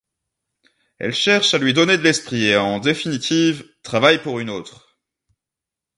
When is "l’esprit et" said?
2.01-2.57